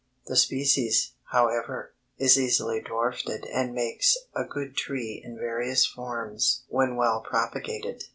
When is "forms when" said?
5.85-6.95